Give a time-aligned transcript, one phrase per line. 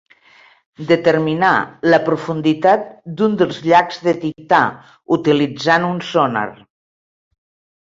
[0.91, 1.51] Determinar
[1.93, 2.87] la profunditat
[3.21, 4.63] d'un dels llacs de Tità,
[5.19, 6.49] utilitzant un sonar.